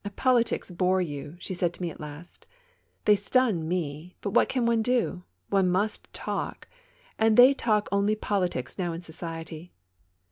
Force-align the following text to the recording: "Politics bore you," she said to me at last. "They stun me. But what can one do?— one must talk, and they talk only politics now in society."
"Politics 0.15 0.71
bore 0.71 0.99
you," 0.99 1.35
she 1.37 1.53
said 1.53 1.75
to 1.75 1.81
me 1.83 1.91
at 1.91 1.99
last. 1.99 2.47
"They 3.05 3.15
stun 3.15 3.67
me. 3.67 4.15
But 4.21 4.31
what 4.31 4.49
can 4.49 4.65
one 4.65 4.81
do?— 4.81 5.25
one 5.51 5.69
must 5.69 6.11
talk, 6.11 6.67
and 7.19 7.37
they 7.37 7.53
talk 7.53 7.87
only 7.91 8.15
politics 8.15 8.79
now 8.79 8.93
in 8.93 9.03
society." 9.03 9.73